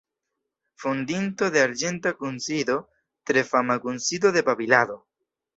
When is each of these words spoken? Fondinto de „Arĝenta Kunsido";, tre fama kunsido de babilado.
Fondinto 0.83 1.49
de 1.57 1.61
„Arĝenta 1.65 2.13
Kunsido";, 2.23 2.79
tre 3.31 3.47
fama 3.53 3.79
kunsido 3.87 4.37
de 4.39 4.45
babilado. 4.53 4.99